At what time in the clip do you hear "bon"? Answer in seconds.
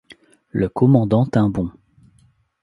1.51-1.69